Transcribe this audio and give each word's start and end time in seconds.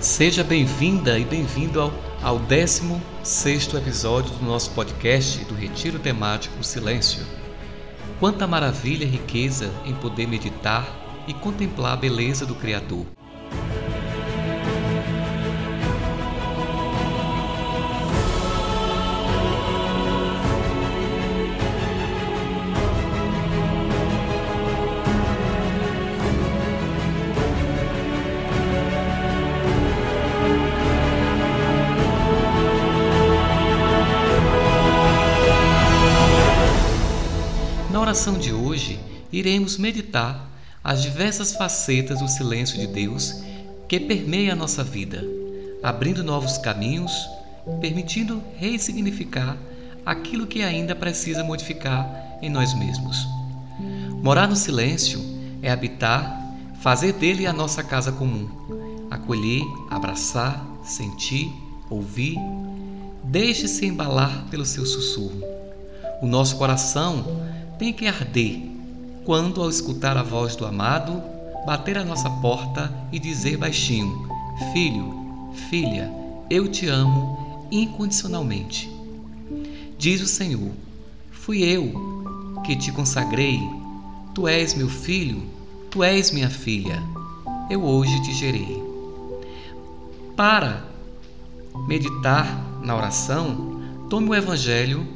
Seja 0.00 0.44
bem-vinda 0.44 1.18
e 1.18 1.24
bem-vindo 1.24 1.80
ao, 1.80 1.90
ao 2.22 2.38
16 2.38 3.74
episódio 3.74 4.30
do 4.34 4.44
nosso 4.44 4.70
podcast 4.72 5.42
do 5.46 5.54
Retiro 5.54 5.98
Temático 5.98 6.62
Silêncio. 6.62 7.24
Quanta 8.20 8.46
maravilha 8.46 9.04
e 9.04 9.08
riqueza 9.08 9.72
em 9.86 9.94
poder 9.94 10.28
meditar 10.28 10.86
e 11.26 11.32
contemplar 11.32 11.94
a 11.94 11.96
beleza 11.96 12.44
do 12.44 12.54
Criador. 12.54 13.06
Na 37.96 38.02
oração 38.02 38.38
de 38.38 38.52
hoje, 38.52 39.00
iremos 39.32 39.78
meditar 39.78 40.50
as 40.84 41.00
diversas 41.00 41.54
facetas 41.56 42.20
do 42.20 42.28
silêncio 42.28 42.78
de 42.78 42.86
Deus 42.86 43.42
que 43.88 43.98
permeia 43.98 44.52
a 44.52 44.54
nossa 44.54 44.84
vida, 44.84 45.24
abrindo 45.82 46.22
novos 46.22 46.58
caminhos, 46.58 47.10
permitindo 47.80 48.42
ressignificar 48.58 49.56
aquilo 50.04 50.46
que 50.46 50.62
ainda 50.62 50.94
precisa 50.94 51.42
modificar 51.42 52.36
em 52.42 52.50
nós 52.50 52.74
mesmos. 52.74 53.26
Morar 54.22 54.46
no 54.46 54.56
silêncio 54.56 55.18
é 55.62 55.70
habitar, 55.70 56.38
fazer 56.82 57.14
dele 57.14 57.46
a 57.46 57.52
nossa 57.54 57.82
casa 57.82 58.12
comum, 58.12 58.46
acolher, 59.10 59.62
abraçar, 59.88 60.62
sentir, 60.84 61.50
ouvir. 61.88 62.36
Deixe-se 63.24 63.86
embalar 63.86 64.44
pelo 64.50 64.66
seu 64.66 64.84
sussurro. 64.84 65.40
O 66.20 66.26
nosso 66.26 66.56
coração 66.56 67.55
tem 67.78 67.92
que 67.92 68.06
arder 68.06 68.60
quando, 69.24 69.60
ao 69.60 69.68
escutar 69.68 70.16
a 70.16 70.22
voz 70.22 70.54
do 70.54 70.64
amado, 70.64 71.22
bater 71.66 71.98
a 71.98 72.04
nossa 72.04 72.30
porta 72.30 72.92
e 73.12 73.18
dizer 73.18 73.56
baixinho: 73.56 74.28
Filho, 74.72 75.52
filha, 75.68 76.10
eu 76.48 76.68
te 76.68 76.86
amo 76.86 77.66
incondicionalmente. 77.70 78.90
Diz 79.98 80.20
o 80.20 80.26
Senhor: 80.26 80.70
Fui 81.30 81.62
eu 81.62 82.62
que 82.64 82.76
te 82.76 82.92
consagrei, 82.92 83.60
tu 84.34 84.46
és 84.46 84.74
meu 84.74 84.88
filho, 84.88 85.42
tu 85.90 86.02
és 86.02 86.30
minha 86.30 86.50
filha, 86.50 87.02
eu 87.68 87.82
hoje 87.82 88.22
te 88.22 88.32
gerei. 88.32 88.82
Para 90.36 90.84
meditar 91.88 92.80
na 92.82 92.94
oração, 92.94 93.80
tome 94.08 94.28
o 94.28 94.34
Evangelho 94.34 95.06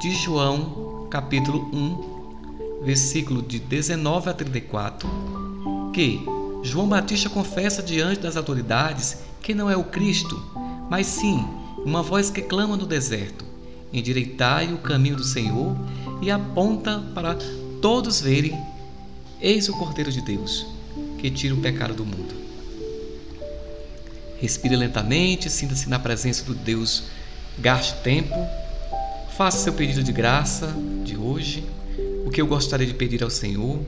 de 0.00 0.14
João 0.14 0.95
capítulo 1.06 1.70
1, 1.72 2.84
versículo 2.84 3.40
de 3.42 3.58
19 3.58 4.30
a 4.30 4.34
34, 4.34 5.08
que 5.92 6.20
João 6.62 6.88
Batista 6.88 7.28
confessa 7.28 7.82
diante 7.82 8.20
das 8.20 8.36
autoridades 8.36 9.18
que 9.40 9.54
não 9.54 9.70
é 9.70 9.76
o 9.76 9.84
Cristo, 9.84 10.42
mas 10.90 11.06
sim 11.06 11.44
uma 11.84 12.02
voz 12.02 12.30
que 12.30 12.42
clama 12.42 12.76
no 12.76 12.86
deserto: 12.86 13.44
Endireitai 13.92 14.72
o 14.72 14.78
caminho 14.78 15.16
do 15.16 15.24
Senhor 15.24 15.76
e 16.20 16.30
aponta 16.30 16.98
para 17.14 17.36
todos 17.80 18.20
verem: 18.20 18.58
Eis 19.40 19.68
o 19.68 19.76
Cordeiro 19.78 20.10
de 20.10 20.20
Deus, 20.20 20.66
que 21.18 21.30
tira 21.30 21.54
o 21.54 21.60
pecado 21.60 21.94
do 21.94 22.04
mundo. 22.04 22.34
Respire 24.40 24.76
lentamente, 24.76 25.48
sinta-se 25.48 25.88
na 25.88 25.98
presença 25.98 26.44
do 26.44 26.54
Deus, 26.54 27.04
gaste 27.58 27.94
tempo 28.02 28.34
Faça 29.36 29.58
seu 29.58 29.74
pedido 29.74 30.02
de 30.02 30.12
graça 30.12 30.74
de 31.04 31.14
hoje, 31.14 31.62
o 32.24 32.30
que 32.30 32.40
eu 32.40 32.46
gostaria 32.46 32.86
de 32.86 32.94
pedir 32.94 33.22
ao 33.22 33.28
Senhor. 33.28 33.78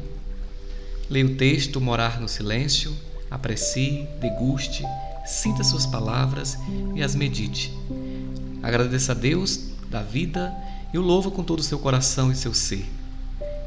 Leia 1.09 1.25
o 1.25 1.36
texto, 1.36 1.81
morar 1.81 2.20
no 2.20 2.28
silêncio, 2.28 2.94
aprecie, 3.31 4.06
deguste, 4.20 4.84
sinta 5.25 5.64
suas 5.64 5.87
palavras 5.87 6.58
e 6.94 7.03
as 7.03 7.14
medite. 7.14 7.72
Agradeça 8.62 9.12
a 9.12 9.14
Deus 9.14 9.70
da 9.88 10.03
vida 10.03 10.54
e 10.92 10.98
o 10.98 11.00
louva 11.00 11.31
com 11.31 11.42
todo 11.42 11.60
o 11.60 11.64
seu 11.64 11.78
coração 11.78 12.31
e 12.31 12.37
seu 12.37 12.53
ser. 12.53 12.84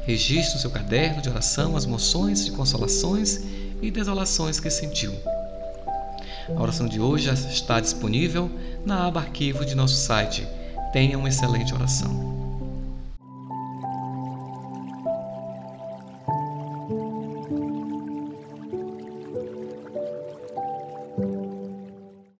Registre 0.06 0.54
no 0.54 0.60
seu 0.60 0.70
caderno 0.70 1.20
de 1.20 1.30
oração 1.30 1.76
as 1.76 1.84
moções 1.84 2.44
de 2.44 2.52
consolações 2.52 3.40
e 3.82 3.90
desolações 3.90 4.60
que 4.60 4.70
sentiu. 4.70 5.12
A 6.48 6.62
oração 6.62 6.86
de 6.86 7.00
hoje 7.00 7.24
já 7.24 7.34
está 7.34 7.80
disponível 7.80 8.48
na 8.86 9.04
aba 9.08 9.18
arquivo 9.18 9.64
de 9.64 9.74
nosso 9.74 9.96
site 9.96 10.46
Tenha 10.92 11.18
uma 11.18 11.28
excelente 11.28 11.74
oração. 11.74 12.31